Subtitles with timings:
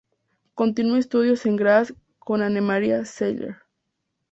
[0.55, 3.57] Continuó estudios en Graz con Annemarie Zeller.